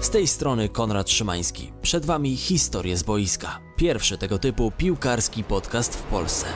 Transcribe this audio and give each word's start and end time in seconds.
Z 0.00 0.10
tej 0.10 0.26
strony 0.26 0.68
Konrad 0.68 1.10
Szymański. 1.10 1.72
Przed 1.82 2.06
Wami 2.06 2.36
historie 2.36 2.96
z 2.96 3.02
boiska. 3.02 3.58
Pierwszy 3.76 4.18
tego 4.18 4.38
typu 4.38 4.72
piłkarski 4.78 5.44
podcast 5.44 5.96
w 5.96 6.02
Polsce. 6.02 6.46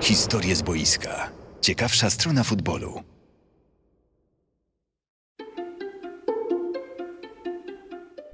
Historie 0.00 0.56
z 0.56 0.62
boiska. 0.62 1.30
Ciekawsza 1.60 2.10
strona 2.10 2.44
futbolu. 2.44 3.11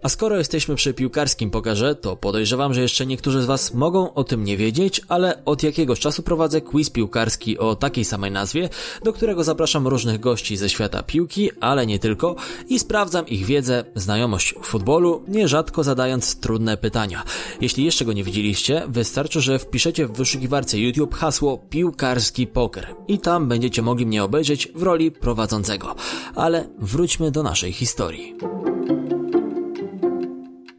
A 0.02 0.08
skoro 0.08 0.36
jesteśmy 0.36 0.74
przy 0.74 0.94
piłkarskim 0.94 1.50
pokarze, 1.50 1.94
to 1.94 2.16
podejrzewam, 2.16 2.74
że 2.74 2.82
jeszcze 2.82 3.06
niektórzy 3.06 3.42
z 3.42 3.46
Was 3.46 3.74
mogą 3.74 4.14
o 4.14 4.24
tym 4.24 4.44
nie 4.44 4.56
wiedzieć, 4.56 5.00
ale 5.08 5.44
od 5.44 5.62
jakiegoś 5.62 6.00
czasu 6.00 6.22
prowadzę 6.22 6.60
quiz 6.60 6.90
piłkarski 6.90 7.58
o 7.58 7.74
takiej 7.74 8.04
samej 8.04 8.30
nazwie, 8.30 8.68
do 9.04 9.12
którego 9.12 9.44
zapraszam 9.44 9.86
różnych 9.86 10.20
gości 10.20 10.56
ze 10.56 10.68
świata 10.68 11.02
piłki, 11.02 11.50
ale 11.60 11.86
nie 11.86 11.98
tylko, 11.98 12.36
i 12.68 12.78
sprawdzam 12.78 13.28
ich 13.28 13.46
wiedzę, 13.46 13.84
znajomość 13.94 14.54
futbolu, 14.62 15.22
nierzadko 15.28 15.84
zadając 15.84 16.40
trudne 16.40 16.76
pytania. 16.76 17.24
Jeśli 17.60 17.84
jeszcze 17.84 18.04
go 18.04 18.12
nie 18.12 18.24
widzieliście, 18.24 18.82
wystarczy, 18.88 19.40
że 19.40 19.58
wpiszecie 19.58 20.06
w 20.06 20.12
wyszukiwarce 20.12 20.78
YouTube 20.78 21.14
hasło 21.14 21.58
piłkarski 21.70 22.46
poker 22.46 22.86
i 23.08 23.18
tam 23.18 23.48
będziecie 23.48 23.82
mogli 23.82 24.06
mnie 24.06 24.24
obejrzeć 24.24 24.68
w 24.74 24.82
roli 24.82 25.10
prowadzącego. 25.10 25.94
Ale 26.34 26.68
wróćmy 26.78 27.30
do 27.30 27.42
naszej 27.42 27.72
historii. 27.72 28.34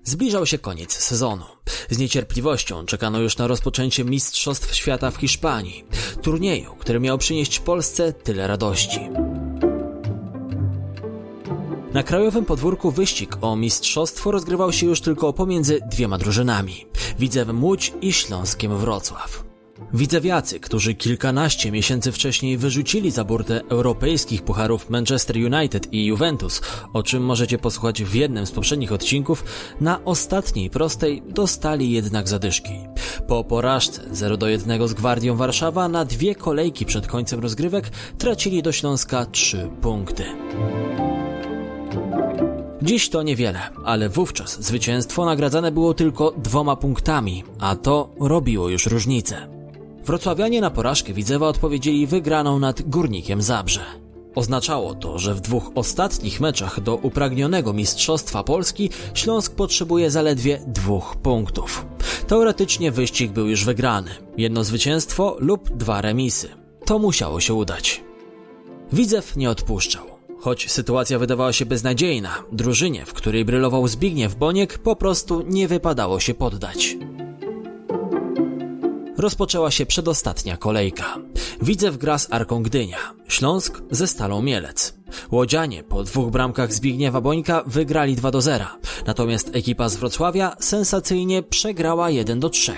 Zbliżał 0.09 0.45
się 0.45 0.57
koniec 0.57 0.93
sezonu. 0.93 1.45
Z 1.89 1.97
niecierpliwością 1.97 2.85
czekano 2.85 3.19
już 3.19 3.37
na 3.37 3.47
rozpoczęcie 3.47 4.03
Mistrzostw 4.03 4.75
Świata 4.75 5.11
w 5.11 5.17
Hiszpanii, 5.17 5.85
turnieju, 6.21 6.75
który 6.75 6.99
miał 6.99 7.17
przynieść 7.17 7.59
Polsce 7.59 8.13
tyle 8.13 8.47
radości. 8.47 8.99
Na 11.93 12.03
krajowym 12.03 12.45
podwórku 12.45 12.91
wyścig 12.91 13.37
o 13.41 13.55
mistrzostwo 13.55 14.31
rozgrywał 14.31 14.73
się 14.73 14.85
już 14.85 15.01
tylko 15.01 15.33
pomiędzy 15.33 15.79
dwiema 15.91 16.17
drużynami 16.17 16.85
Widzewem 17.19 17.63
Łódź 17.63 17.93
i 18.01 18.13
Śląskiem 18.13 18.77
Wrocław. 18.77 19.48
Widzewiacy, 19.93 20.59
którzy 20.59 20.95
kilkanaście 20.95 21.71
miesięcy 21.71 22.11
wcześniej 22.11 22.57
wyrzucili 22.57 23.11
za 23.11 23.23
burtę 23.23 23.61
europejskich 23.69 24.41
pucharów 24.41 24.89
Manchester 24.89 25.37
United 25.37 25.93
i 25.93 26.05
Juventus, 26.05 26.61
o 26.93 27.03
czym 27.03 27.23
możecie 27.23 27.57
posłuchać 27.57 28.03
w 28.03 28.13
jednym 28.13 28.45
z 28.45 28.51
poprzednich 28.51 28.91
odcinków, 28.91 29.43
na 29.81 30.05
ostatniej 30.05 30.69
prostej 30.69 31.23
dostali 31.29 31.91
jednak 31.91 32.27
zadyszki. 32.27 32.73
Po 33.27 33.43
porażce 33.43 34.01
0 34.11 34.37
do 34.37 34.47
1 34.47 34.87
z 34.87 34.93
Gwardią 34.93 35.35
Warszawa 35.35 35.89
na 35.89 36.05
dwie 36.05 36.35
kolejki 36.35 36.85
przed 36.85 37.07
końcem 37.07 37.39
rozgrywek 37.39 37.89
tracili 38.17 38.63
do 38.63 38.71
Śląska 38.71 39.25
3 39.25 39.69
punkty. 39.81 40.23
Dziś 42.81 43.09
to 43.09 43.23
niewiele, 43.23 43.59
ale 43.85 44.09
wówczas 44.09 44.63
zwycięstwo 44.63 45.25
nagradzane 45.25 45.71
było 45.71 45.93
tylko 45.93 46.33
dwoma 46.37 46.75
punktami, 46.75 47.43
a 47.59 47.75
to 47.75 48.09
robiło 48.19 48.69
już 48.69 48.85
różnicę. 48.85 49.58
Wrocławianie 50.09 50.61
na 50.61 50.69
porażkę 50.69 51.13
Widzewa 51.13 51.47
odpowiedzieli 51.47 52.07
wygraną 52.07 52.59
nad 52.59 52.81
Górnikiem 52.81 53.41
Zabrze. 53.41 53.81
Oznaczało 54.35 54.95
to, 54.95 55.19
że 55.19 55.35
w 55.35 55.41
dwóch 55.41 55.71
ostatnich 55.75 56.41
meczach 56.41 56.79
do 56.79 56.95
upragnionego 56.95 57.73
Mistrzostwa 57.73 58.43
Polski 58.43 58.89
Śląsk 59.13 59.55
potrzebuje 59.55 60.11
zaledwie 60.11 60.61
dwóch 60.67 61.15
punktów. 61.15 61.85
Teoretycznie 62.27 62.91
wyścig 62.91 63.31
był 63.31 63.47
już 63.47 63.65
wygrany. 63.65 64.11
Jedno 64.37 64.63
zwycięstwo 64.63 65.35
lub 65.39 65.69
dwa 65.77 66.01
remisy. 66.01 66.49
To 66.85 66.99
musiało 66.99 67.39
się 67.39 67.53
udać. 67.53 68.03
Widzew 68.93 69.35
nie 69.35 69.49
odpuszczał. 69.49 70.05
Choć 70.39 70.71
sytuacja 70.71 71.19
wydawała 71.19 71.53
się 71.53 71.65
beznadziejna, 71.65 72.43
drużynie, 72.51 73.05
w 73.05 73.13
której 73.13 73.45
brylował 73.45 73.87
Zbigniew 73.87 74.35
Boniek, 74.35 74.77
po 74.77 74.95
prostu 74.95 75.43
nie 75.47 75.67
wypadało 75.67 76.19
się 76.19 76.33
poddać 76.33 76.97
rozpoczęła 79.19 79.71
się 79.71 79.85
przedostatnia 79.85 80.57
kolejka. 80.57 81.17
Widzew 81.61 81.97
gra 81.97 82.17
z 82.17 82.33
Arką 82.33 82.63
Gdynia, 82.63 82.97
Śląsk 83.27 83.81
ze 83.91 84.07
Stalą 84.07 84.41
Mielec. 84.41 84.93
Łodzianie 85.31 85.83
po 85.83 86.03
dwóch 86.03 86.31
bramkach 86.31 86.73
Zbigniewa 86.73 87.21
Bońka 87.21 87.63
wygrali 87.65 88.15
2 88.15 88.31
do 88.31 88.41
0, 88.41 88.65
natomiast 89.07 89.55
ekipa 89.55 89.89
z 89.89 89.95
Wrocławia 89.95 90.55
sensacyjnie 90.59 91.43
przegrała 91.43 92.09
1 92.09 92.39
do 92.39 92.49
3. 92.49 92.73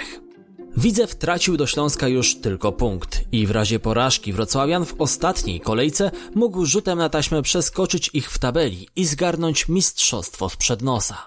Widzew 0.78 1.16
tracił 1.16 1.58
do 1.58 1.68
Śląska 1.68 2.08
już 2.08 2.36
tylko 2.36 2.72
punkt 2.72 3.22
i 3.32 3.48
w 3.48 3.52
razie 3.52 3.80
porażki 3.80 4.34
Wrocławian 4.34 4.86
w 4.86 5.02
ostatniej 5.02 5.59
kolejce 5.59 6.12
mógł 6.36 6.66
rzutem 6.66 6.98
na 6.98 7.09
taśmę 7.09 7.42
przeskoczyć 7.42 8.09
ich 8.14 8.32
w 8.32 8.40
tabeli 8.40 8.88
i 8.96 9.06
zgarnąć 9.06 9.68
mistrzostwo 9.68 10.50
sprzed 10.50 10.82
nosa. 10.82 11.18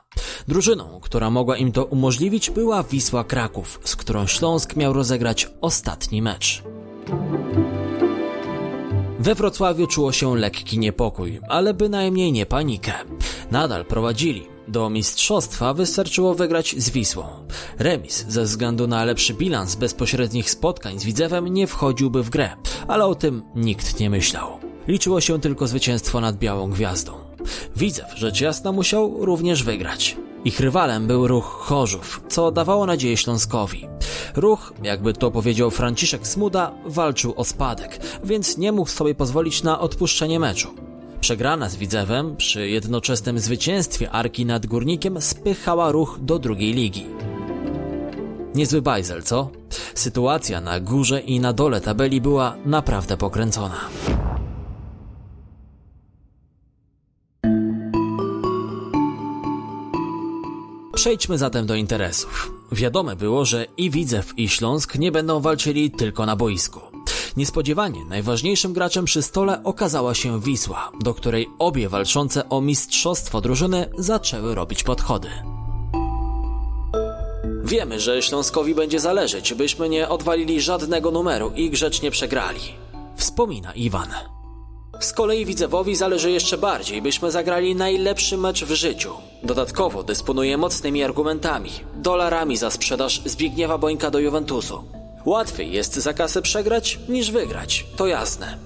Drużyną, 0.48 1.00
która 1.02 1.30
mogła 1.30 1.56
im 1.56 1.72
to 1.72 1.84
umożliwić 1.84 2.50
była 2.50 2.82
Wisła 2.82 3.24
Kraków, 3.24 3.80
z 3.84 3.96
którą 3.96 4.26
Śląsk 4.26 4.76
miał 4.76 4.92
rozegrać 4.92 5.48
ostatni 5.60 6.22
mecz. 6.22 6.62
We 9.18 9.34
Wrocławiu 9.34 9.86
czuło 9.86 10.12
się 10.12 10.36
lekki 10.36 10.78
niepokój, 10.78 11.40
ale 11.48 11.74
bynajmniej 11.74 12.32
nie 12.32 12.46
panikę. 12.46 12.92
Nadal 13.50 13.84
prowadzili, 13.84 14.53
do 14.68 14.90
mistrzostwa 14.90 15.74
wystarczyło 15.74 16.34
wygrać 16.34 16.74
z 16.78 16.90
Wisłą. 16.90 17.24
Remis 17.78 18.24
ze 18.28 18.42
względu 18.42 18.86
na 18.86 19.04
lepszy 19.04 19.34
bilans 19.34 19.74
bezpośrednich 19.74 20.50
spotkań 20.50 20.98
z 20.98 21.04
Widzewem 21.04 21.48
nie 21.48 21.66
wchodziłby 21.66 22.22
w 22.22 22.30
grę, 22.30 22.56
ale 22.88 23.06
o 23.06 23.14
tym 23.14 23.42
nikt 23.54 24.00
nie 24.00 24.10
myślał. 24.10 24.48
Liczyło 24.88 25.20
się 25.20 25.40
tylko 25.40 25.66
zwycięstwo 25.66 26.20
nad 26.20 26.36
Białą 26.36 26.70
Gwiazdą. 26.70 27.12
Widzew, 27.76 28.06
rzecz 28.16 28.40
jasna, 28.40 28.72
musiał 28.72 29.24
również 29.24 29.62
wygrać. 29.62 30.16
Ich 30.44 30.60
rywalem 30.60 31.06
był 31.06 31.28
ruch 31.28 31.44
Chorzów, 31.44 32.22
co 32.28 32.52
dawało 32.52 32.86
nadzieję 32.86 33.16
Śląskowi. 33.16 33.88
Ruch, 34.36 34.72
jakby 34.82 35.12
to 35.12 35.30
powiedział 35.30 35.70
Franciszek 35.70 36.26
Smuda, 36.26 36.72
walczył 36.86 37.34
o 37.36 37.44
spadek, 37.44 38.00
więc 38.24 38.58
nie 38.58 38.72
mógł 38.72 38.90
sobie 38.90 39.14
pozwolić 39.14 39.62
na 39.62 39.80
odpuszczenie 39.80 40.40
meczu. 40.40 40.83
Przegrana 41.24 41.68
z 41.68 41.76
Widzewem 41.76 42.36
przy 42.36 42.68
jednoczesnym 42.68 43.38
zwycięstwie 43.38 44.10
Arki 44.10 44.46
nad 44.46 44.66
Górnikiem 44.66 45.20
spychała 45.20 45.92
ruch 45.92 46.18
do 46.22 46.38
drugiej 46.38 46.72
ligi. 46.72 47.06
Niezły 48.54 48.82
bajzel, 48.82 49.22
co? 49.22 49.50
Sytuacja 49.94 50.60
na 50.60 50.80
górze 50.80 51.20
i 51.20 51.40
na 51.40 51.52
dole 51.52 51.80
tabeli 51.80 52.20
była 52.20 52.56
naprawdę 52.66 53.16
pokręcona. 53.16 53.80
Przejdźmy 60.94 61.38
zatem 61.38 61.66
do 61.66 61.74
interesów. 61.74 62.52
Wiadome 62.72 63.16
było, 63.16 63.44
że 63.44 63.66
i 63.76 63.90
Widzew 63.90 64.38
i 64.38 64.48
Śląsk 64.48 64.94
nie 64.94 65.12
będą 65.12 65.40
walczyli 65.40 65.90
tylko 65.90 66.26
na 66.26 66.36
boisku. 66.36 66.93
Niespodziewanie 67.36 68.04
najważniejszym 68.04 68.72
graczem 68.72 69.04
przy 69.04 69.22
stole 69.22 69.64
okazała 69.64 70.14
się 70.14 70.40
Wisła, 70.40 70.90
do 71.00 71.14
której 71.14 71.48
obie 71.58 71.88
walczące 71.88 72.48
o 72.48 72.60
mistrzostwo 72.60 73.40
drużyny 73.40 73.90
zaczęły 73.98 74.54
robić 74.54 74.82
podchody. 74.82 75.28
Wiemy, 77.64 78.00
że 78.00 78.22
Śląskowi 78.22 78.74
będzie 78.74 79.00
zależeć, 79.00 79.54
byśmy 79.54 79.88
nie 79.88 80.08
odwalili 80.08 80.60
żadnego 80.60 81.10
numeru 81.10 81.52
i 81.56 81.70
grzecznie 81.70 82.10
przegrali. 82.10 82.60
Wspomina 83.16 83.72
Iwan. 83.72 84.08
Z 85.00 85.12
kolei 85.12 85.46
Widzewowi 85.46 85.96
zależy 85.96 86.30
jeszcze 86.30 86.58
bardziej, 86.58 87.02
byśmy 87.02 87.30
zagrali 87.30 87.74
najlepszy 87.74 88.36
mecz 88.36 88.64
w 88.64 88.72
życiu. 88.72 89.12
Dodatkowo 89.42 90.02
dysponuje 90.02 90.56
mocnymi 90.56 91.02
argumentami, 91.02 91.70
dolarami 91.96 92.56
za 92.56 92.70
sprzedaż 92.70 93.22
Zbigniewa 93.24 93.78
Bońka 93.78 94.10
do 94.10 94.18
Juventusu. 94.18 94.84
Łatwiej 95.24 95.72
jest 95.72 95.94
za 95.94 96.12
kasę 96.12 96.42
przegrać 96.42 96.98
niż 97.08 97.30
wygrać, 97.30 97.86
to 97.96 98.06
jasne. 98.06 98.58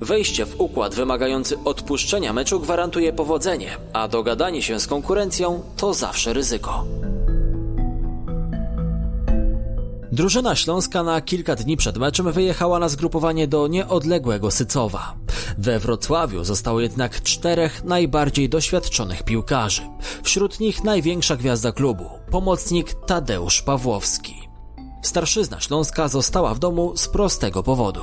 Wejście 0.00 0.46
w 0.46 0.60
układ 0.60 0.94
wymagający 0.94 1.58
odpuszczenia 1.64 2.32
meczu 2.32 2.60
gwarantuje 2.60 3.12
powodzenie, 3.12 3.76
a 3.92 4.08
dogadanie 4.08 4.62
się 4.62 4.80
z 4.80 4.86
konkurencją 4.86 5.62
to 5.76 5.94
zawsze 5.94 6.32
ryzyko. 6.32 6.84
Drużyna 10.12 10.56
śląska 10.56 11.02
na 11.02 11.20
kilka 11.20 11.56
dni 11.56 11.76
przed 11.76 11.98
meczem 11.98 12.32
wyjechała 12.32 12.78
na 12.78 12.88
zgrupowanie 12.88 13.48
do 13.48 13.66
nieodległego 13.66 14.50
Sycowa. 14.50 15.14
We 15.58 15.78
Wrocławiu 15.78 16.44
zostało 16.44 16.80
jednak 16.80 17.22
czterech 17.22 17.84
najbardziej 17.84 18.48
doświadczonych 18.48 19.22
piłkarzy. 19.22 19.82
Wśród 20.22 20.60
nich 20.60 20.84
największa 20.84 21.36
gwiazda 21.36 21.72
klubu, 21.72 22.04
pomocnik 22.30 22.94
Tadeusz 23.06 23.62
Pawłowski. 23.62 24.47
Starszyzna 25.02 25.60
śląska 25.60 26.08
została 26.08 26.54
w 26.54 26.58
domu 26.58 26.96
z 26.96 27.08
prostego 27.08 27.62
powodu. 27.62 28.00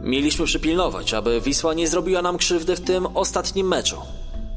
Mieliśmy 0.00 0.44
przypilnować, 0.44 1.14
aby 1.14 1.40
Wisła 1.40 1.74
nie 1.74 1.88
zrobiła 1.88 2.22
nam 2.22 2.38
krzywdy 2.38 2.76
w 2.76 2.80
tym 2.80 3.06
ostatnim 3.14 3.68
meczu. 3.68 3.96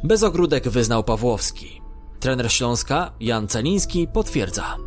Bez 0.04 0.24
ogródek 0.24 0.70
wyznał 0.70 1.04
Pawłowski. 1.04 1.82
Trener 2.20 2.52
Śląska, 2.52 3.12
Jan 3.20 3.48
Celiński, 3.48 4.08
potwierdza. 4.08 4.78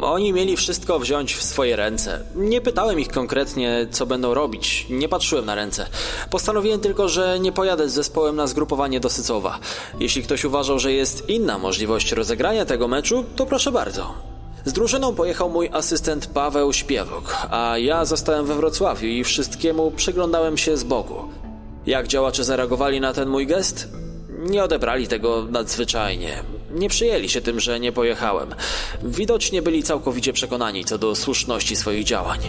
Oni 0.00 0.32
mieli 0.32 0.56
wszystko 0.56 0.98
wziąć 0.98 1.34
w 1.34 1.42
swoje 1.42 1.76
ręce. 1.76 2.24
Nie 2.34 2.60
pytałem 2.60 3.00
ich 3.00 3.08
konkretnie, 3.08 3.86
co 3.90 4.06
będą 4.06 4.34
robić. 4.34 4.86
Nie 4.90 5.08
patrzyłem 5.08 5.44
na 5.44 5.54
ręce. 5.54 5.86
Postanowiłem 6.30 6.80
tylko, 6.80 7.08
że 7.08 7.40
nie 7.40 7.52
pojadę 7.52 7.88
z 7.88 7.92
zespołem 7.92 8.36
na 8.36 8.46
zgrupowanie 8.46 9.00
do 9.00 9.10
Sycowa. 9.10 9.58
Jeśli 10.00 10.22
ktoś 10.22 10.44
uważał, 10.44 10.78
że 10.78 10.92
jest 10.92 11.28
inna 11.28 11.58
możliwość 11.58 12.12
rozegrania 12.12 12.64
tego 12.64 12.88
meczu, 12.88 13.24
to 13.36 13.46
proszę 13.46 13.72
bardzo. 13.72 14.33
Z 14.64 14.72
drużyną 14.72 15.14
pojechał 15.14 15.50
mój 15.50 15.68
asystent 15.72 16.26
Paweł 16.26 16.72
Śpiewok, 16.72 17.36
a 17.50 17.78
ja 17.78 18.04
zostałem 18.04 18.46
we 18.46 18.54
Wrocławiu 18.54 19.06
i 19.06 19.24
wszystkiemu 19.24 19.90
przyglądałem 19.90 20.56
się 20.56 20.76
z 20.76 20.84
boku. 20.84 21.14
Jak 21.86 22.08
działacze 22.08 22.44
zareagowali 22.44 23.00
na 23.00 23.12
ten 23.12 23.28
mój 23.28 23.46
gest? 23.46 23.88
Nie 24.38 24.64
odebrali 24.64 25.08
tego 25.08 25.46
nadzwyczajnie. 25.50 26.42
Nie 26.70 26.88
przyjęli 26.88 27.28
się 27.28 27.40
tym, 27.40 27.60
że 27.60 27.80
nie 27.80 27.92
pojechałem. 27.92 28.54
Widocznie 29.02 29.62
byli 29.62 29.82
całkowicie 29.82 30.32
przekonani 30.32 30.84
co 30.84 30.98
do 30.98 31.14
słuszności 31.14 31.76
swoich 31.76 32.04
działań. 32.04 32.40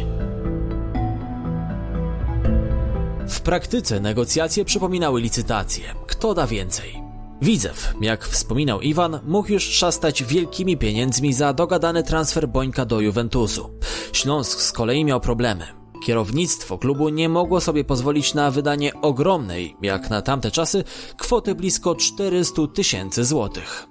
W 3.28 3.42
praktyce 3.42 4.00
negocjacje 4.00 4.66
przypominały 4.66 5.22
licytacje. 5.22 5.84
Kto 6.08 6.34
da 6.34 6.48
więcej? 6.48 7.05
Widzew, 7.42 7.94
jak 8.02 8.26
wspominał 8.26 8.82
Iwan, 8.82 9.20
mógł 9.28 9.52
już 9.52 9.64
szastać 9.64 10.24
wielkimi 10.24 10.78
pieniędzmi 10.78 11.34
za 11.34 11.54
dogadany 11.54 12.04
transfer 12.04 12.50
Bońka 12.50 12.86
do 12.86 13.00
Juventusu. 13.00 13.70
Śląsk 14.14 14.62
z 14.62 14.72
kolei 14.72 15.06
miał 15.06 15.20
problemy. 15.20 15.66
Kierownictwo 16.06 16.78
klubu 16.78 17.10
nie 17.10 17.30
mogło 17.30 17.62
sobie 17.62 17.84
pozwolić 17.84 18.34
na 18.34 18.52
wydanie 18.52 19.02
ogromnej, 19.02 19.76
jak 19.82 20.10
na 20.10 20.22
tamte 20.22 20.52
czasy, 20.52 20.84
kwoty 21.18 21.56
blisko 21.56 21.96
400 21.96 22.68
tysięcy 22.74 23.26
złotych. 23.26 23.88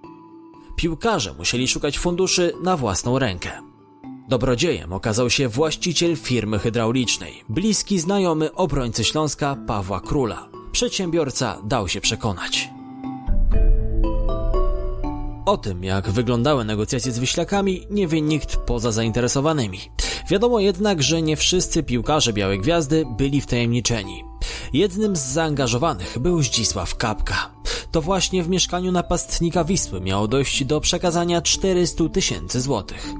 Piłkarze 0.76 1.34
musieli 1.38 1.68
szukać 1.68 1.98
funduszy 1.98 2.52
na 2.62 2.76
własną 2.76 3.18
rękę. 3.18 3.50
Dobrodziejem 4.28 4.92
okazał 4.92 5.30
się 5.30 5.48
właściciel 5.48 6.16
firmy 6.16 6.58
hydraulicznej, 6.58 7.44
bliski 7.48 7.98
znajomy 7.98 8.54
obrońcy 8.54 9.04
Śląska 9.04 9.56
Pawła 9.66 10.00
Króla. 10.00 10.48
Przedsiębiorca 10.72 11.62
dał 11.64 11.88
się 11.88 12.00
przekonać. 12.00 12.70
O 15.46 15.56
tym, 15.56 15.84
jak 15.84 16.10
wyglądały 16.10 16.64
negocjacje 16.64 17.12
z 17.12 17.18
Wyślakami, 17.18 17.86
nie 17.90 18.08
wie 18.08 18.20
nikt 18.20 18.56
poza 18.56 18.92
zainteresowanymi. 18.92 19.80
Wiadomo 20.30 20.60
jednak, 20.60 21.02
że 21.02 21.22
nie 21.22 21.36
wszyscy 21.36 21.82
piłkarze 21.82 22.32
Białej 22.32 22.60
Gwiazdy 22.60 23.04
byli 23.16 23.40
wtajemniczeni. 23.40 24.24
Jednym 24.72 25.16
z 25.16 25.20
zaangażowanych 25.20 26.18
był 26.18 26.42
Zdzisław 26.42 26.96
Kapka. 26.96 27.50
To 27.92 28.02
właśnie 28.02 28.42
w 28.42 28.48
mieszkaniu 28.48 28.92
napastnika 28.92 29.64
Wisły 29.64 30.00
miało 30.00 30.28
dojść 30.28 30.64
do 30.64 30.80
przekazania 30.80 31.42
400 31.42 32.08
tysięcy 32.08 32.60
złotych. 32.60 33.14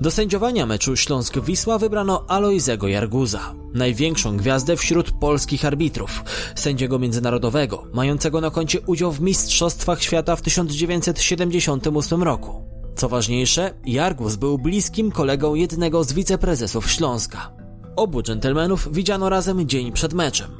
Do 0.00 0.10
sędziowania 0.10 0.66
meczu 0.66 0.96
Śląsk-Wisła 0.96 1.78
wybrano 1.78 2.24
Alojzego 2.28 2.88
Jarguza, 2.88 3.54
największą 3.74 4.36
gwiazdę 4.36 4.76
wśród 4.76 5.10
polskich 5.10 5.64
arbitrów, 5.64 6.24
sędziego 6.54 6.98
międzynarodowego, 6.98 7.86
mającego 7.92 8.40
na 8.40 8.50
koncie 8.50 8.80
udział 8.80 9.12
w 9.12 9.20
Mistrzostwach 9.20 10.02
Świata 10.02 10.36
w 10.36 10.42
1978 10.42 12.22
roku. 12.22 12.64
Co 12.96 13.08
ważniejsze, 13.08 13.74
Jargus 13.86 14.36
był 14.36 14.58
bliskim 14.58 15.10
kolegą 15.10 15.54
jednego 15.54 16.04
z 16.04 16.12
wiceprezesów 16.12 16.90
Śląska. 16.90 17.50
Obu 17.96 18.22
dżentelmenów 18.22 18.88
widziano 18.92 19.28
razem 19.28 19.68
dzień 19.68 19.92
przed 19.92 20.14
meczem. 20.14 20.50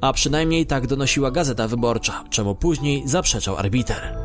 A 0.00 0.12
przynajmniej 0.12 0.66
tak 0.66 0.86
donosiła 0.86 1.30
Gazeta 1.30 1.68
Wyborcza, 1.68 2.24
czemu 2.30 2.54
później 2.54 3.08
zaprzeczał 3.08 3.56
arbiter. 3.56 4.18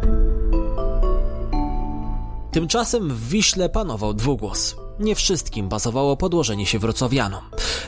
Tymczasem 2.52 3.10
w 3.10 3.30
Wiśle 3.30 3.70
panował 3.70 4.14
dwugłos. 4.14 4.83
Nie 5.04 5.16
wszystkim 5.16 5.70
pasowało 5.70 6.18
podłożenie 6.18 6.66
się 6.66 6.80
wrocławianom. 6.80 7.42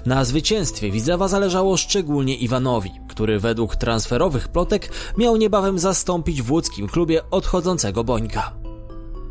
Na 0.05 0.25
zwycięstwie 0.25 0.91
Widzewa 0.91 1.27
zależało 1.27 1.77
szczególnie 1.77 2.35
Iwanowi, 2.35 2.91
który 3.07 3.39
według 3.39 3.75
transferowych 3.75 4.47
plotek 4.47 4.91
miał 5.17 5.37
niebawem 5.37 5.79
zastąpić 5.79 6.41
w 6.41 6.51
łódzkim 6.51 6.87
klubie 6.87 7.29
odchodzącego 7.31 8.03
Bońka. 8.03 8.53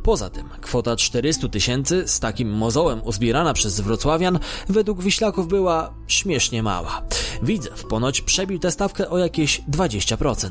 Poza 0.02 0.30
tym 0.30 0.48
kwota 0.60 0.96
400 0.96 1.48
tysięcy 1.48 2.08
z 2.08 2.20
takim 2.20 2.50
mozołem 2.50 3.02
uzbierana 3.04 3.52
przez 3.52 3.80
wrocławian 3.80 4.38
według 4.68 5.02
Wiślaków 5.02 5.48
była 5.48 5.94
śmiesznie 6.06 6.62
mała. 6.62 7.02
Widzew 7.42 7.84
ponoć 7.86 8.20
przebił 8.20 8.58
tę 8.58 8.70
stawkę 8.70 9.10
o 9.10 9.18
jakieś 9.18 9.62
20%. 9.70 10.50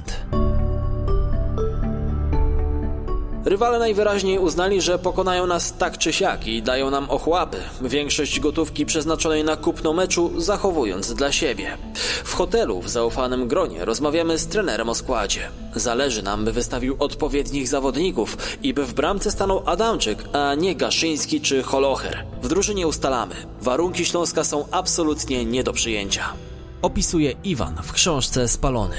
Rywale 3.46 3.80
najwyraźniej 3.80 4.40
uznali, 4.40 4.82
że 4.82 5.00
pokonają 5.00 5.48
nas 5.48 5.74
tak 5.78 5.98
czy 5.98 6.14
siak 6.14 6.48
i 6.48 6.62
dają 6.62 6.92
nam 6.92 7.10
ochłapy. 7.10 7.58
Większość 7.82 8.40
gotówki 8.40 8.86
przeznaczonej 8.86 9.44
na 9.44 9.58
kupno 9.58 9.94
meczu 9.94 10.42
zachowując 10.42 11.14
dla 11.14 11.32
siebie. 11.32 11.78
W 12.24 12.34
hotelu 12.34 12.82
w 12.82 12.90
zaufanym 12.90 13.48
gronie 13.48 13.86
rozmawiamy 13.86 14.38
z 14.38 14.48
trenerem 14.48 14.90
o 14.90 14.96
składzie. 14.96 15.50
Zależy 15.76 16.24
nam, 16.24 16.46
by 16.46 16.52
wystawił 16.52 16.96
odpowiednich 17.00 17.68
zawodników 17.68 18.38
i 18.64 18.74
by 18.74 18.86
w 18.86 18.94
bramce 18.94 19.32
stanął 19.32 19.64
Adamczyk, 19.66 20.24
a 20.34 20.56
nie 20.56 20.76
Gaszyński 20.76 21.42
czy 21.42 21.64
Holocher. 21.64 22.26
W 22.42 22.48
drużynie 22.48 22.88
ustalamy. 22.88 23.36
Warunki 23.62 24.06
Śląska 24.06 24.44
są 24.44 24.66
absolutnie 24.72 25.46
nie 25.46 25.64
do 25.64 25.74
przyjęcia. 25.74 26.24
Opisuje 26.82 27.34
Iwan 27.44 27.76
w 27.84 27.92
książce 27.92 28.48
Spalony. 28.48 28.96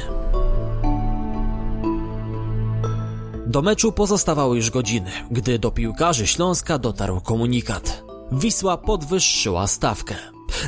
Do 3.55 3.63
meczu 3.63 3.93
pozostawały 3.93 4.57
już 4.57 4.71
godziny, 4.71 5.11
gdy 5.31 5.59
do 5.59 5.71
piłkarzy 5.71 6.27
Śląska 6.27 6.79
dotarł 6.79 7.21
komunikat. 7.21 8.05
Wisła 8.33 8.77
podwyższyła 8.77 9.67
stawkę. 9.67 10.15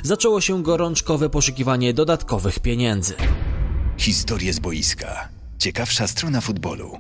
Zaczęło 0.02 0.40
się 0.40 0.62
gorączkowe 0.62 1.30
poszukiwanie 1.30 1.94
dodatkowych 1.94 2.58
pieniędzy. 2.58 3.14
Historie 3.98 4.52
z 4.52 4.58
boiska. 4.58 5.28
Ciekawsza 5.58 6.06
strona 6.06 6.40
futbolu. 6.40 6.98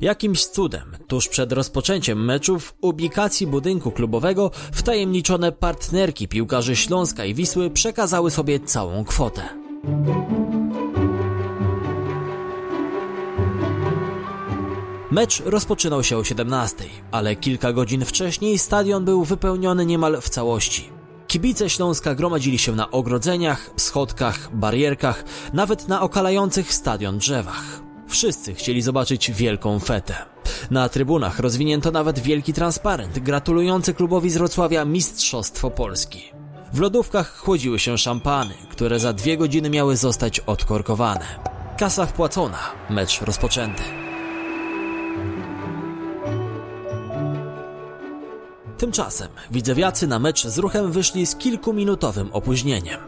Jakimś 0.00 0.46
cudem, 0.46 0.96
tuż 1.08 1.28
przed 1.28 1.52
rozpoczęciem 1.52 2.24
meczu 2.24 2.60
w 2.60 2.74
ubikacji 2.80 3.46
budynku 3.46 3.90
klubowego 3.90 4.50
wtajemniczone 4.72 5.52
partnerki 5.52 6.28
piłkarzy 6.28 6.76
Śląska 6.76 7.24
i 7.24 7.34
Wisły 7.34 7.70
przekazały 7.70 8.30
sobie 8.30 8.60
całą 8.60 9.04
kwotę. 9.04 9.63
Mecz 15.10 15.40
rozpoczynał 15.40 16.04
się 16.04 16.16
o 16.16 16.24
17, 16.24 16.84
ale 17.10 17.36
kilka 17.36 17.72
godzin 17.72 18.04
wcześniej 18.04 18.58
stadion 18.58 19.04
był 19.04 19.24
wypełniony 19.24 19.86
niemal 19.86 20.20
w 20.20 20.28
całości. 20.28 20.88
Kibice 21.26 21.70
Śląska 21.70 22.14
gromadzili 22.14 22.58
się 22.58 22.72
na 22.72 22.90
ogrodzeniach, 22.90 23.70
schodkach, 23.76 24.56
barierkach, 24.56 25.24
nawet 25.52 25.88
na 25.88 26.00
okalających 26.00 26.74
stadion 26.74 27.18
drzewach. 27.18 27.80
Wszyscy 28.08 28.54
chcieli 28.54 28.82
zobaczyć 28.82 29.30
wielką 29.30 29.80
fetę. 29.80 30.14
Na 30.70 30.88
trybunach 30.88 31.38
rozwinięto 31.38 31.90
nawet 31.90 32.18
wielki 32.18 32.52
transparent 32.52 33.18
gratulujący 33.18 33.94
klubowi 33.94 34.30
z 34.30 34.36
Wrocławia 34.36 34.84
Mistrzostwo 34.84 35.70
Polski. 35.70 36.43
W 36.74 36.80
lodówkach 36.80 37.36
chłodziły 37.36 37.78
się 37.78 37.98
szampany, 37.98 38.54
które 38.70 38.98
za 38.98 39.12
dwie 39.12 39.36
godziny 39.36 39.70
miały 39.70 39.96
zostać 39.96 40.40
odkorkowane. 40.40 41.26
Kasa 41.78 42.06
wpłacona, 42.06 42.58
mecz 42.90 43.20
rozpoczęty. 43.20 43.82
Tymczasem 48.78 49.28
widzewiacy 49.50 50.06
na 50.06 50.18
mecz 50.18 50.46
z 50.46 50.58
ruchem 50.58 50.92
wyszli 50.92 51.26
z 51.26 51.36
kilkuminutowym 51.36 52.32
opóźnieniem. 52.32 53.00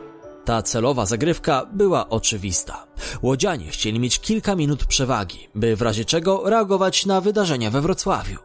Ta 0.44 0.62
celowa 0.62 1.06
zagrywka 1.06 1.66
była 1.73 2.08
oczywista. 2.08 2.87
Łodzianie 3.23 3.70
chcieli 3.70 4.00
mieć 4.00 4.20
kilka 4.20 4.56
minut 4.56 4.85
przewagi, 4.85 5.49
by 5.54 5.76
w 5.76 5.82
razie 5.82 6.04
czego 6.04 6.50
reagować 6.50 7.06
na 7.06 7.20
wydarzenia 7.20 7.70
we 7.70 7.80
Wrocławiu. 7.80 8.38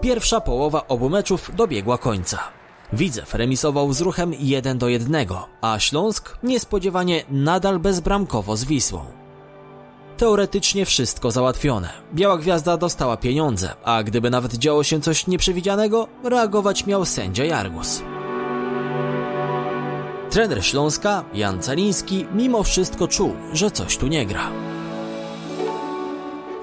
Pierwsza 0.00 0.40
połowa 0.40 0.86
obu 0.88 1.10
meczów 1.10 1.50
dobiegła 1.54 1.98
końca. 1.98 2.63
Widzew 2.92 3.34
remisował 3.34 3.92
z 3.92 4.00
ruchem 4.00 4.34
1 4.38 4.78
do 4.78 4.88
1, 4.88 5.26
a 5.60 5.78
Śląsk 5.78 6.38
niespodziewanie 6.42 7.24
nadal 7.30 7.78
bezbramkowo 7.78 8.56
z 8.56 8.64
Wisłą. 8.64 9.04
Teoretycznie 10.16 10.86
wszystko 10.86 11.30
załatwione. 11.30 11.88
Biała 12.14 12.38
Gwiazda 12.38 12.76
dostała 12.76 13.16
pieniądze, 13.16 13.74
a 13.84 14.02
gdyby 14.02 14.30
nawet 14.30 14.54
działo 14.54 14.84
się 14.84 15.00
coś 15.00 15.26
nieprzewidzianego, 15.26 16.08
reagować 16.24 16.86
miał 16.86 17.04
sędzia 17.04 17.44
Jargus. 17.44 18.02
Trener 20.30 20.64
Śląska, 20.64 21.24
Jan 21.34 21.62
Caliński, 21.62 22.26
mimo 22.34 22.62
wszystko 22.62 23.08
czuł, 23.08 23.36
że 23.52 23.70
coś 23.70 23.96
tu 23.96 24.06
nie 24.06 24.26
gra. 24.26 24.50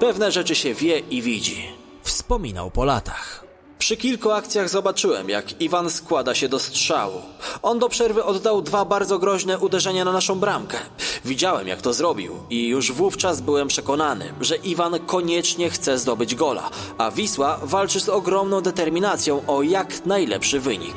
Pewne 0.00 0.32
rzeczy 0.32 0.54
się 0.54 0.74
wie 0.74 0.98
i 0.98 1.22
widzi. 1.22 1.66
Wspominał 2.02 2.70
po 2.70 2.84
latach. 2.84 3.51
Przy 3.82 3.96
kilku 3.96 4.30
akcjach 4.30 4.68
zobaczyłem, 4.68 5.28
jak 5.28 5.60
Iwan 5.60 5.90
składa 5.90 6.34
się 6.34 6.48
do 6.48 6.58
strzału. 6.58 7.22
On 7.62 7.78
do 7.78 7.88
przerwy 7.88 8.24
oddał 8.24 8.62
dwa 8.62 8.84
bardzo 8.84 9.18
groźne 9.18 9.58
uderzenia 9.58 10.04
na 10.04 10.12
naszą 10.12 10.40
bramkę. 10.40 10.78
Widziałem, 11.24 11.68
jak 11.68 11.82
to 11.82 11.92
zrobił 11.92 12.34
i 12.50 12.68
już 12.68 12.92
wówczas 12.92 13.40
byłem 13.40 13.68
przekonany, 13.68 14.32
że 14.40 14.56
Iwan 14.56 14.98
koniecznie 15.06 15.70
chce 15.70 15.98
zdobyć 15.98 16.34
gola, 16.34 16.70
a 16.98 17.10
Wisła 17.10 17.58
walczy 17.62 18.00
z 18.00 18.08
ogromną 18.08 18.60
determinacją 18.60 19.42
o 19.46 19.62
jak 19.62 20.06
najlepszy 20.06 20.60
wynik. 20.60 20.96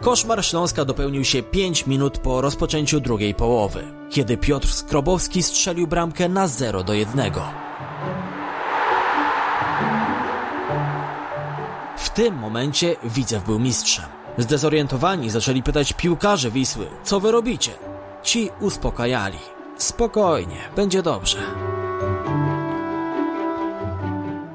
Koszmar 0.00 0.44
Śląska 0.44 0.84
dopełnił 0.84 1.24
się 1.24 1.42
5 1.42 1.86
minut 1.86 2.18
po 2.18 2.40
rozpoczęciu 2.40 3.00
drugiej 3.00 3.34
połowy, 3.34 3.84
kiedy 4.10 4.36
Piotr 4.36 4.68
Skrobowski 4.68 5.42
strzelił 5.42 5.86
bramkę 5.86 6.28
na 6.28 6.48
0 6.48 6.84
do 6.84 6.94
1. 6.94 7.32
tym 12.18 12.34
momencie 12.34 12.96
Widzew 13.04 13.44
był 13.44 13.58
mistrzem. 13.58 14.04
Zdezorientowani 14.38 15.30
zaczęli 15.30 15.62
pytać 15.62 15.92
piłkarzy 15.92 16.50
Wisły, 16.50 16.86
co 17.04 17.20
wy 17.20 17.30
robicie? 17.30 17.70
Ci 18.22 18.50
uspokajali. 18.60 19.38
Spokojnie, 19.76 20.56
będzie 20.76 21.02
dobrze. 21.02 21.38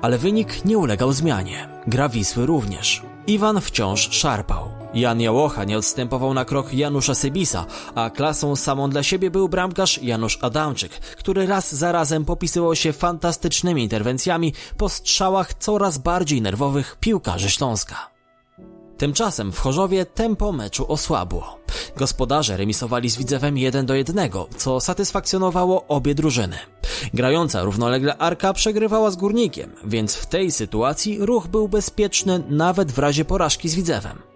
Ale 0.01 0.17
wynik 0.17 0.65
nie 0.65 0.77
ulegał 0.77 1.11
zmianie. 1.11 1.69
Gra 1.87 2.09
Wisły 2.09 2.45
również. 2.45 3.03
Iwan 3.27 3.61
wciąż 3.61 4.09
szarpał. 4.11 4.72
Jan 4.93 5.21
Jałocha 5.21 5.63
nie 5.63 5.77
odstępował 5.77 6.33
na 6.33 6.45
krok 6.45 6.73
Janusza 6.73 7.15
Sybisa, 7.15 7.65
a 7.95 8.09
klasą 8.09 8.55
samą 8.55 8.89
dla 8.89 9.03
siebie 9.03 9.31
był 9.31 9.49
bramkarz 9.49 9.99
Janusz 10.03 10.39
Adamczyk, 10.41 10.91
który 10.91 11.45
raz 11.45 11.75
za 11.75 11.91
razem 11.91 12.25
popisywał 12.25 12.75
się 12.75 12.93
fantastycznymi 12.93 13.83
interwencjami 13.83 14.53
po 14.77 14.89
strzałach 14.89 15.53
coraz 15.53 15.97
bardziej 15.97 16.41
nerwowych 16.41 16.97
piłkarzy 16.99 17.49
Śląska. 17.49 18.13
Tymczasem 18.97 19.51
w 19.51 19.59
Chorzowie 19.59 20.05
tempo 20.05 20.51
meczu 20.51 20.91
osłabło. 20.91 21.59
Gospodarze 21.97 22.57
remisowali 22.57 23.09
z 23.09 23.17
Widzewem 23.17 23.57
1 23.57 23.85
do 23.85 23.95
1, 23.95 24.29
co 24.57 24.79
satysfakcjonowało 24.79 25.87
obie 25.87 26.15
drużyny. 26.15 26.57
Grająca 27.13 27.63
równolegle 27.63 28.17
Arka 28.17 28.53
przegrywała 28.53 29.11
z 29.11 29.15
Górnikiem, 29.15 29.71
więc 29.83 30.15
w 30.15 30.25
tej 30.25 30.51
sytuacji 30.51 31.17
ruch 31.25 31.47
był 31.47 31.67
bezpieczny 31.67 32.43
nawet 32.49 32.91
w 32.91 32.99
razie 32.99 33.25
porażki 33.25 33.69
z 33.69 33.75
Widzewem. 33.75 34.32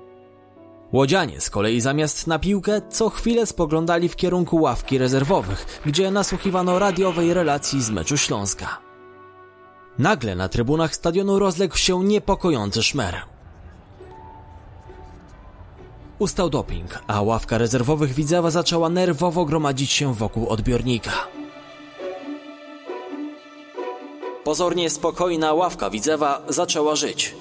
Łodzianie 0.94 1.42
z 1.42 1.50
kolei 1.50 1.82
zamiast 1.82 2.28
na 2.28 2.40
piłkę 2.40 2.82
co 2.90 3.10
chwilę 3.10 3.46
spoglądali 3.46 4.10
w 4.10 4.16
kierunku 4.16 4.62
ławki 4.62 4.98
rezerwowych, 4.98 5.82
gdzie 5.86 6.12
nasłuchiwano 6.12 6.80
radiowej 6.80 7.34
relacji 7.34 7.84
z 7.84 7.90
meczu 7.90 8.18
Śląska. 8.18 8.78
Nagle 10.00 10.36
na 10.36 10.50
trybunach 10.50 10.96
stadionu 10.96 11.40
rozległ 11.40 11.78
się 11.78 12.04
niepokojący 12.04 12.84
szmer. 12.84 13.16
Ustał 16.20 16.50
doping, 16.50 17.00
a 17.08 17.22
ławka 17.22 17.58
rezerwowych 17.58 18.14
Widzewa 18.14 18.52
zaczęła 18.52 18.90
nerwowo 18.90 19.46
gromadzić 19.46 19.92
się 19.92 20.14
wokół 20.14 20.50
odbiornika. 20.50 21.12
Pozornie 24.44 24.90
spokojna 24.90 25.54
ławka 25.54 25.90
Widzewa 25.90 26.42
zaczęła 26.50 26.96
żyć. 26.96 27.36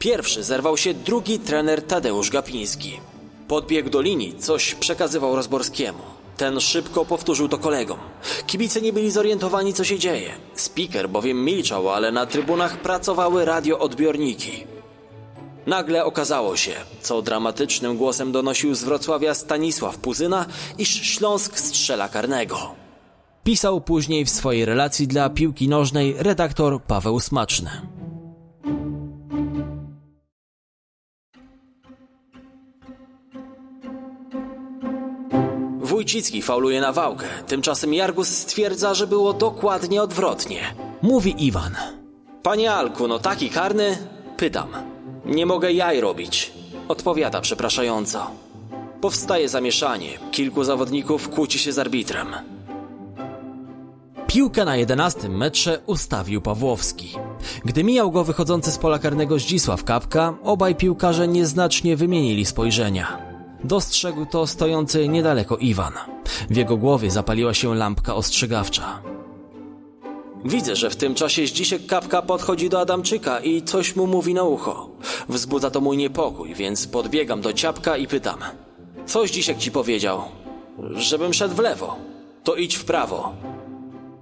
Pierwszy 0.00 0.42
zerwał 0.42 0.76
się 0.76 0.94
drugi 0.94 1.38
trener 1.38 1.82
Tadeusz 1.82 2.30
Gapiński. 2.30 3.00
Podbiegł 3.48 3.90
do 3.90 4.00
linii, 4.00 4.34
coś 4.38 4.74
przekazywał 4.74 5.36
Rozborskiemu. 5.36 5.98
Ten 6.36 6.60
szybko 6.60 7.04
powtórzył 7.04 7.48
to 7.48 7.58
kolegom. 7.58 7.98
Kibice 8.46 8.80
nie 8.80 8.92
byli 8.92 9.10
zorientowani, 9.10 9.72
co 9.72 9.84
się 9.84 9.98
dzieje. 9.98 10.30
Speaker 10.54 11.08
bowiem 11.08 11.44
milczał, 11.44 11.90
ale 11.90 12.12
na 12.12 12.26
trybunach 12.26 12.80
pracowały 12.80 13.44
radioodbiorniki. 13.44 14.64
Nagle 15.66 16.04
okazało 16.04 16.56
się, 16.56 16.72
co 17.00 17.22
dramatycznym 17.22 17.96
głosem 17.96 18.32
donosił 18.32 18.74
z 18.74 18.84
Wrocławia 18.84 19.34
Stanisław 19.34 19.98
Puzyna, 19.98 20.46
iż 20.78 20.88
Śląsk 20.88 21.58
strzela 21.58 22.08
karnego. 22.08 22.74
Pisał 23.44 23.80
później 23.80 24.24
w 24.24 24.30
swojej 24.30 24.64
relacji 24.64 25.08
dla 25.08 25.30
piłki 25.30 25.68
nożnej 25.68 26.14
redaktor 26.18 26.82
Paweł 26.82 27.20
Smaczny. 27.20 27.99
Wójcicki 36.00 36.42
fauluje 36.42 36.80
na 36.80 36.92
wałkę, 36.92 37.26
tymczasem 37.46 37.94
Jargus 37.94 38.28
stwierdza, 38.28 38.94
że 38.94 39.06
było 39.06 39.32
dokładnie 39.32 40.02
odwrotnie. 40.02 40.60
Mówi 41.02 41.46
Iwan. 41.46 41.74
Panie 42.42 42.72
Alku, 42.72 43.08
no 43.08 43.18
taki 43.18 43.50
karny? 43.50 43.98
Pytam. 44.36 44.68
Nie 45.24 45.46
mogę 45.46 45.72
jaj 45.72 46.00
robić. 46.00 46.52
Odpowiada 46.88 47.40
przepraszająco. 47.40 48.30
Powstaje 49.00 49.48
zamieszanie. 49.48 50.18
Kilku 50.30 50.64
zawodników 50.64 51.28
kłóci 51.28 51.58
się 51.58 51.72
z 51.72 51.78
arbitrem. 51.78 52.26
Piłkę 54.26 54.64
na 54.64 54.76
jedenastym 54.76 55.36
metrze 55.36 55.80
ustawił 55.86 56.40
Pawłowski. 56.40 57.14
Gdy 57.64 57.84
mijał 57.84 58.10
go 58.10 58.24
wychodzący 58.24 58.72
z 58.72 58.78
pola 58.78 58.98
karnego 58.98 59.38
Zdzisław 59.38 59.84
Kapka, 59.84 60.34
obaj 60.42 60.74
piłkarze 60.74 61.28
nieznacznie 61.28 61.96
wymienili 61.96 62.46
spojrzenia. 62.46 63.29
Dostrzegł 63.64 64.26
to 64.26 64.46
stojący 64.46 65.08
niedaleko 65.08 65.56
Iwan. 65.56 65.92
W 66.50 66.56
jego 66.56 66.76
głowie 66.76 67.10
zapaliła 67.10 67.54
się 67.54 67.74
lampka 67.74 68.14
ostrzegawcza. 68.14 69.02
Widzę, 70.44 70.76
że 70.76 70.90
w 70.90 70.96
tym 70.96 71.14
czasie 71.14 71.46
Zdzisiek 71.46 71.86
Kapka 71.86 72.22
podchodzi 72.22 72.68
do 72.68 72.80
Adamczyka 72.80 73.40
i 73.40 73.62
coś 73.62 73.96
mu 73.96 74.06
mówi 74.06 74.34
na 74.34 74.42
ucho. 74.42 74.90
Wzbudza 75.28 75.70
to 75.70 75.80
mój 75.80 75.96
niepokój, 75.96 76.54
więc 76.54 76.86
podbiegam 76.86 77.40
do 77.40 77.52
ciapka 77.52 77.96
i 77.96 78.06
pytam. 78.06 78.38
Co 79.06 79.26
Zdzisiek 79.26 79.58
ci 79.58 79.70
powiedział? 79.70 80.22
Żebym 80.94 81.34
szedł 81.34 81.54
w 81.54 81.58
lewo. 81.58 81.96
To 82.44 82.54
idź 82.54 82.76
w 82.76 82.84
prawo. 82.84 83.32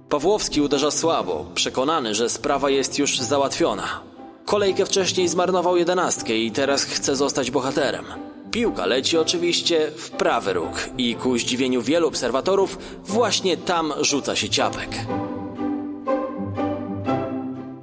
Pawłowski 0.09 0.61
uderza 0.61 0.91
słabo, 0.91 1.45
przekonany, 1.55 2.15
że 2.15 2.29
sprawa 2.29 2.69
jest 2.69 2.99
już 2.99 3.19
załatwiona. 3.19 4.01
Kolejkę 4.45 4.85
wcześniej 4.85 5.27
zmarnował 5.27 5.77
jedenastkę 5.77 6.37
i 6.37 6.51
teraz 6.51 6.83
chce 6.83 7.15
zostać 7.15 7.51
bohaterem. 7.51 8.05
Piłka 8.51 8.85
leci 8.85 9.17
oczywiście 9.17 9.91
w 9.97 10.09
prawy 10.09 10.53
róg 10.53 10.89
i 10.97 11.15
ku 11.15 11.37
zdziwieniu 11.37 11.81
wielu 11.81 12.07
obserwatorów 12.07 12.77
właśnie 13.05 13.57
tam 13.57 13.93
rzuca 14.01 14.35
się 14.35 14.49
ciapek. 14.49 14.89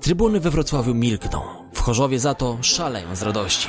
Trybuny 0.01 0.41
we 0.41 0.51
Wrocławiu 0.51 0.95
milkną, 0.95 1.41
w 1.73 1.81
Chorzowie 1.81 2.19
za 2.19 2.35
to 2.35 2.59
szaleją 2.63 3.17
z 3.17 3.23
radości. 3.23 3.69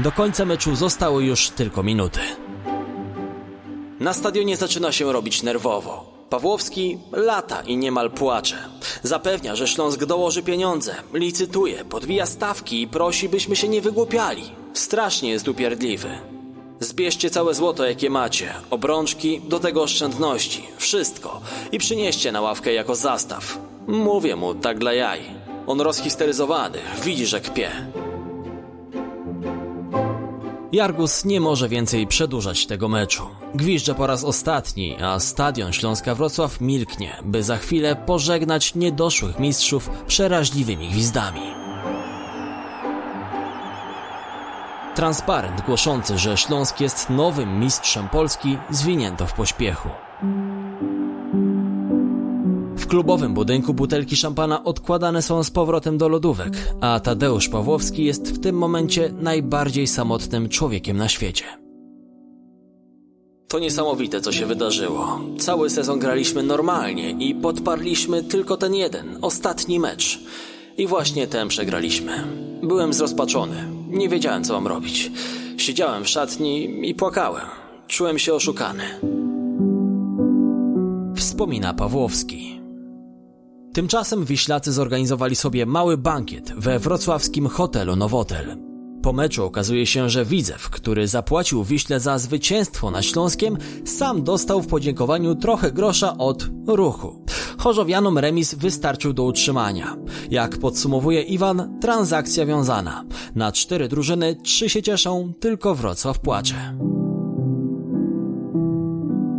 Do 0.00 0.12
końca 0.12 0.44
meczu 0.44 0.76
zostały 0.76 1.24
już 1.24 1.50
tylko 1.50 1.82
minuty. 1.82 2.20
Na 4.00 4.12
stadionie 4.12 4.56
zaczyna 4.56 4.92
się 4.92 5.12
robić 5.12 5.42
nerwowo. 5.42 6.15
Pawłowski 6.30 6.98
lata 7.12 7.60
i 7.60 7.76
niemal 7.76 8.10
płacze. 8.10 8.56
Zapewnia, 9.02 9.56
że 9.56 9.68
Śląsk 9.68 10.04
dołoży 10.04 10.42
pieniądze, 10.42 10.94
licytuje, 11.14 11.84
podbija 11.84 12.26
stawki 12.26 12.82
i 12.82 12.88
prosi, 12.88 13.28
byśmy 13.28 13.56
się 13.56 13.68
nie 13.68 13.80
wygłupiali. 13.80 14.42
Strasznie 14.74 15.30
jest 15.30 15.48
upierdliwy. 15.48 16.08
Zbierzcie 16.80 17.30
całe 17.30 17.54
złoto, 17.54 17.84
jakie 17.84 18.10
macie, 18.10 18.54
obrączki, 18.70 19.40
do 19.40 19.60
tego 19.60 19.82
oszczędności, 19.82 20.64
wszystko 20.76 21.40
i 21.72 21.78
przynieście 21.78 22.32
na 22.32 22.40
ławkę 22.40 22.72
jako 22.72 22.94
zastaw. 22.94 23.58
Mówię 23.86 24.36
mu, 24.36 24.54
tak 24.54 24.78
dla 24.78 24.92
jaj. 24.92 25.20
On 25.66 25.80
rozhisteryzowany, 25.80 26.78
widzi, 27.04 27.26
że 27.26 27.40
kpie. 27.40 27.70
Jargus 30.72 31.24
nie 31.24 31.40
może 31.40 31.68
więcej 31.68 32.06
przedłużać 32.06 32.66
tego 32.66 32.88
meczu. 32.88 33.26
Gwizdże 33.54 33.94
po 33.94 34.06
raz 34.06 34.24
ostatni, 34.24 34.96
a 35.02 35.20
stadion 35.20 35.72
Śląska 35.72 36.14
Wrocław 36.14 36.60
milknie, 36.60 37.16
by 37.24 37.42
za 37.42 37.56
chwilę 37.56 37.96
pożegnać 37.96 38.74
niedoszłych 38.74 39.38
mistrzów 39.38 39.90
przeraźliwymi 40.06 40.88
gwizdami. 40.88 41.40
Transparent 44.94 45.60
głoszący, 45.60 46.18
że 46.18 46.36
Śląsk 46.36 46.80
jest 46.80 47.10
nowym 47.10 47.60
mistrzem 47.60 48.08
Polski, 48.08 48.58
zwinięto 48.70 49.26
w 49.26 49.32
pośpiechu. 49.32 49.88
W 52.86 52.88
klubowym 52.88 53.34
budynku 53.34 53.74
butelki 53.74 54.16
szampana 54.16 54.64
odkładane 54.64 55.22
są 55.22 55.44
z 55.44 55.50
powrotem 55.50 55.98
do 55.98 56.08
lodówek, 56.08 56.52
a 56.80 57.00
Tadeusz 57.00 57.48
Pawłowski 57.48 58.04
jest 58.04 58.34
w 58.34 58.40
tym 58.40 58.56
momencie 58.58 59.12
najbardziej 59.20 59.86
samotnym 59.86 60.48
człowiekiem 60.48 60.96
na 60.96 61.08
świecie. 61.08 61.44
To 63.48 63.58
niesamowite, 63.58 64.20
co 64.20 64.32
się 64.32 64.46
wydarzyło. 64.46 65.20
Cały 65.38 65.70
sezon 65.70 65.98
graliśmy 65.98 66.42
normalnie 66.42 67.10
i 67.10 67.34
podparliśmy 67.34 68.22
tylko 68.22 68.56
ten 68.56 68.74
jeden, 68.74 69.18
ostatni 69.22 69.80
mecz. 69.80 70.20
I 70.76 70.86
właśnie 70.86 71.26
ten 71.26 71.48
przegraliśmy. 71.48 72.24
Byłem 72.62 72.92
zrozpaczony. 72.92 73.68
Nie 73.88 74.08
wiedziałem, 74.08 74.44
co 74.44 74.54
mam 74.54 74.66
robić. 74.66 75.10
Siedziałem 75.56 76.04
w 76.04 76.08
szatni 76.08 76.88
i 76.88 76.94
płakałem. 76.94 77.46
Czułem 77.88 78.18
się 78.18 78.34
oszukany. 78.34 78.84
Wspomina 81.16 81.74
Pawłowski. 81.74 82.55
Tymczasem 83.76 84.24
Wiślacy 84.24 84.72
zorganizowali 84.72 85.36
sobie 85.36 85.66
mały 85.66 85.96
bankiet 85.96 86.52
we 86.52 86.78
wrocławskim 86.78 87.46
hotelu 87.46 87.96
Nowotel. 87.96 88.56
Po 89.02 89.12
meczu 89.12 89.44
okazuje 89.44 89.86
się, 89.86 90.10
że 90.10 90.24
Widzew, 90.24 90.70
który 90.70 91.08
zapłacił 91.08 91.64
Wiśle 91.64 92.00
za 92.00 92.18
zwycięstwo 92.18 92.90
na 92.90 93.02
Śląskiem, 93.02 93.58
sam 93.84 94.24
dostał 94.24 94.62
w 94.62 94.66
podziękowaniu 94.66 95.34
trochę 95.34 95.72
grosza 95.72 96.18
od 96.18 96.48
ruchu. 96.66 97.24
Chorzowianom 97.58 98.18
remis 98.18 98.54
wystarczył 98.54 99.12
do 99.12 99.24
utrzymania. 99.24 99.96
Jak 100.30 100.58
podsumowuje 100.58 101.22
Iwan, 101.22 101.78
transakcja 101.80 102.46
wiązana. 102.46 103.04
Na 103.34 103.52
cztery 103.52 103.88
drużyny 103.88 104.36
trzy 104.42 104.68
się 104.68 104.82
cieszą, 104.82 105.32
tylko 105.40 105.74
Wrocław 105.74 106.20
płacze. 106.20 106.78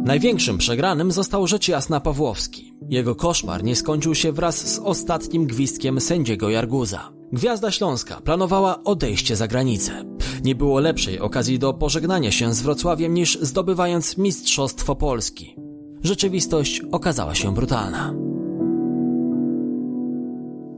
Największym 0.06 0.58
przegranym 0.58 1.12
został 1.12 1.48
rzecz 1.48 1.68
jasna 1.68 2.00
Pawłowski. 2.00 2.77
Jego 2.90 3.16
koszmar 3.16 3.64
nie 3.64 3.76
skończył 3.76 4.16
się 4.16 4.32
wraz 4.32 4.74
z 4.74 4.80
ostatnim 4.80 5.48
gwizdkiem 5.48 6.02
sędziego 6.02 6.50
Jarguza. 6.50 7.12
Gwiazda 7.32 7.72
Śląska 7.72 8.22
planowała 8.22 8.84
odejście 8.84 9.36
za 9.36 9.48
granicę. 9.48 10.04
Nie 10.44 10.56
było 10.56 10.80
lepszej 10.80 11.20
okazji 11.20 11.60
do 11.60 11.74
pożegnania 11.74 12.32
się 12.32 12.54
z 12.54 12.62
Wrocławiem 12.62 13.14
niż 13.14 13.40
zdobywając 13.42 14.18
Mistrzostwo 14.18 14.96
Polski. 14.96 15.56
Rzeczywistość 16.04 16.82
okazała 16.92 17.36
się 17.36 17.54
brutalna. 17.54 18.14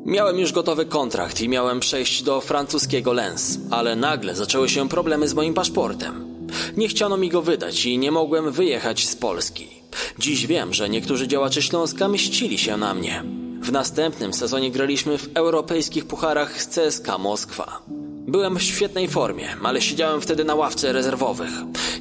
Miałem 0.05 0.39
już 0.39 0.51
gotowy 0.51 0.85
kontrakt 0.85 1.41
i 1.41 1.49
miałem 1.49 1.79
przejść 1.79 2.23
do 2.23 2.41
francuskiego 2.41 3.13
Lens, 3.13 3.59
ale 3.69 3.95
nagle 3.95 4.35
zaczęły 4.35 4.69
się 4.69 4.89
problemy 4.89 5.27
z 5.27 5.33
moim 5.33 5.53
paszportem. 5.53 6.25
Nie 6.77 6.87
chciano 6.87 7.17
mi 7.17 7.29
go 7.29 7.41
wydać 7.41 7.85
i 7.85 7.97
nie 7.97 8.11
mogłem 8.11 8.51
wyjechać 8.51 9.07
z 9.07 9.15
Polski. 9.15 9.78
Dziś 10.19 10.47
wiem, 10.47 10.73
że 10.73 10.89
niektórzy 10.89 11.27
działacze 11.27 11.61
Śląska 11.61 12.07
mścili 12.07 12.57
się 12.57 12.77
na 12.77 12.93
mnie. 12.93 13.23
W 13.61 13.71
następnym 13.71 14.33
sezonie 14.33 14.71
graliśmy 14.71 15.17
w 15.17 15.29
europejskich 15.33 16.05
pucharach 16.05 16.61
z 16.61 16.67
CSK 16.67 17.07
Moskwa. 17.19 17.81
Byłem 18.27 18.57
w 18.57 18.63
świetnej 18.63 19.07
formie, 19.07 19.47
ale 19.63 19.81
siedziałem 19.81 20.21
wtedy 20.21 20.43
na 20.43 20.55
ławce 20.55 20.93
rezerwowych. 20.93 21.51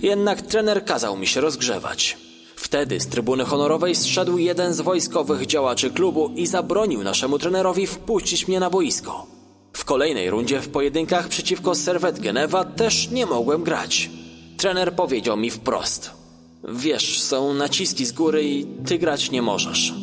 Jednak 0.03 0.43
trener 0.43 0.85
kazał 0.85 1.17
mi 1.17 1.27
się 1.27 1.41
rozgrzewać. 1.41 2.17
Wtedy 2.57 3.01
z 3.01 3.07
trybuny 3.07 3.45
honorowej 3.45 3.95
zszedł 3.95 4.39
jeden 4.39 4.75
z 4.75 4.81
wojskowych 4.81 5.47
działaczy 5.47 5.91
klubu 5.91 6.33
i 6.37 6.47
zabronił 6.47 7.03
naszemu 7.03 7.39
trenerowi 7.39 7.87
wpuścić 7.87 8.49
mnie 8.49 8.61
na 8.61 8.71
boisko. 8.71 9.27
W 9.73 9.85
kolejnej 9.85 10.31
rundzie 10.31 10.61
w 10.61 10.69
pojedynkach 10.69 11.29
przeciwko 11.29 11.75
Servet 11.75 12.21
Genewa 12.21 12.65
też 12.65 13.11
nie 13.11 13.27
mogłem 13.27 13.63
grać. 13.63 14.11
Trener 14.57 14.93
powiedział 14.93 15.37
mi 15.37 15.51
wprost: 15.51 16.18
Wiesz, 16.65 17.21
są 17.21 17.55
naciski 17.55 18.07
z 18.07 18.13
góry 18.13 18.45
i 18.45 18.67
ty 18.87 18.99
grać 18.99 19.31
nie 19.31 19.43
możesz. 19.43 19.95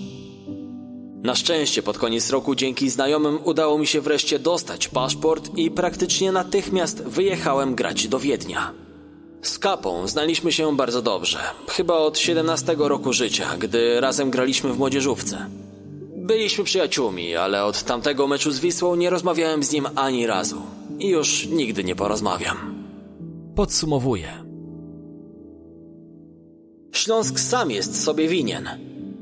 Na 1.24 1.36
szczęście 1.36 1.84
pod 1.84 1.98
koniec 1.98 2.30
roku 2.30 2.56
dzięki 2.56 2.90
znajomym 2.90 3.40
udało 3.44 3.78
mi 3.78 3.88
się 3.88 4.02
wreszcie 4.02 4.40
dostać 4.40 4.88
paszport 4.88 5.58
i 5.58 5.72
praktycznie 5.72 6.32
natychmiast 6.32 7.04
wyjechałem 7.04 7.76
grać 7.76 8.08
do 8.08 8.20
Wiednia. 8.20 8.72
Z 9.42 9.60
Kapą 9.60 10.08
znaliśmy 10.08 10.52
się 10.52 10.76
bardzo 10.76 11.02
dobrze, 11.02 11.40
chyba 11.68 11.94
od 11.94 12.20
17 12.20 12.76
roku 12.78 13.14
życia, 13.14 13.58
gdy 13.60 14.02
razem 14.02 14.32
graliśmy 14.32 14.74
w 14.74 14.78
młodzieżówce. 14.78 15.50
Byliśmy 16.16 16.64
przyjaciółmi, 16.64 17.36
ale 17.36 17.66
od 17.66 17.84
tamtego 17.84 18.28
meczu 18.28 18.52
z 18.52 18.60
Wisłą 18.60 18.96
nie 18.96 19.10
rozmawiałem 19.10 19.64
z 19.64 19.72
nim 19.72 19.88
ani 19.96 20.28
razu. 20.28 20.62
I 21.00 21.08
już 21.08 21.46
nigdy 21.46 21.84
nie 21.84 21.96
porozmawiam. 21.96 22.86
Podsumowuję. 23.56 24.45
Śląsk 26.98 27.40
sam 27.40 27.72
jest 27.72 28.04
sobie 28.04 28.28
winien. 28.28 28.70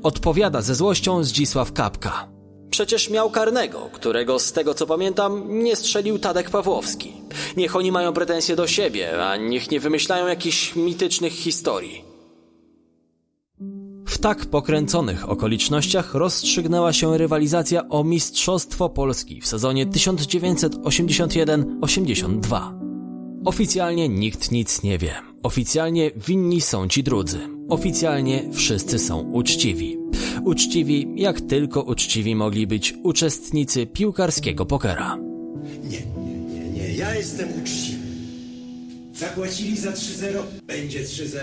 Odpowiada 0.02 0.62
ze 0.62 0.74
złością 0.74 1.24
Zdzisław 1.24 1.72
Kapka. 1.72 2.28
Przecież 2.70 3.10
miał 3.10 3.30
karnego, 3.30 3.90
którego 3.92 4.38
z 4.38 4.52
tego 4.52 4.74
co 4.74 4.86
pamiętam 4.86 5.58
nie 5.58 5.76
strzelił 5.76 6.18
Tadek 6.18 6.50
Pawłowski. 6.50 7.12
Niech 7.56 7.76
oni 7.76 7.92
mają 7.92 8.12
pretensje 8.12 8.56
do 8.56 8.66
siebie, 8.66 9.24
a 9.24 9.36
niech 9.36 9.70
nie 9.70 9.80
wymyślają 9.80 10.26
jakichś 10.26 10.76
mitycznych 10.76 11.32
historii. 11.32 12.04
W 14.06 14.18
tak 14.18 14.46
pokręconych 14.46 15.30
okolicznościach 15.30 16.14
rozstrzygnęła 16.14 16.92
się 16.92 17.18
rywalizacja 17.18 17.88
o 17.88 18.04
Mistrzostwo 18.04 18.88
Polski 18.88 19.40
w 19.40 19.46
sezonie 19.46 19.86
1981-82. 19.86 22.60
Oficjalnie 23.44 24.08
nikt 24.08 24.50
nic 24.50 24.82
nie 24.82 24.98
wie. 24.98 25.33
Oficjalnie 25.44 26.10
winni 26.16 26.60
są 26.60 26.88
ci 26.88 27.02
drudzy. 27.02 27.38
Oficjalnie 27.68 28.44
wszyscy 28.52 28.98
są 28.98 29.18
uczciwi. 29.20 29.98
Uczciwi, 30.44 31.12
jak 31.16 31.40
tylko 31.40 31.82
uczciwi 31.82 32.34
mogli 32.34 32.66
być 32.66 32.94
uczestnicy 33.02 33.86
piłkarskiego 33.86 34.66
pokera. 34.66 35.16
Nie, 35.84 35.98
nie, 36.26 36.36
nie, 36.36 36.70
nie, 36.70 36.94
ja 36.94 37.14
jestem 37.14 37.48
uczciwy. 37.62 37.98
Zapłacili 39.14 39.76
za 39.76 39.90
3-0, 39.90 40.38
będzie 40.66 41.04
3-0. 41.04 41.38